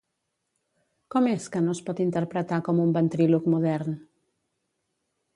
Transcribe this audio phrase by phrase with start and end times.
[1.15, 3.93] Com és que no es pot interpretar com un ventríloc modern?